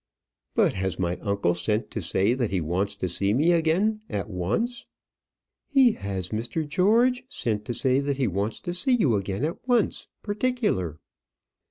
"But 0.55 0.73
has 0.73 0.97
my 0.97 1.17
uncle 1.17 1.53
sent 1.53 1.91
to 1.91 2.01
say 2.01 2.33
that 2.33 2.49
he 2.49 2.59
wants 2.59 2.95
to 2.95 3.07
see 3.07 3.35
me 3.35 3.51
again 3.51 4.01
at 4.09 4.27
once?" 4.27 4.87
"He 5.69 5.91
has, 5.91 6.29
Mr. 6.29 6.67
George; 6.67 7.21
sent 7.29 7.65
to 7.65 7.75
say 7.75 7.99
that 7.99 8.17
he 8.17 8.27
wants 8.27 8.61
to 8.61 8.73
see 8.73 8.93
you 8.95 9.15
again 9.15 9.45
at 9.45 9.59
once, 9.67 10.07
particular." 10.23 10.97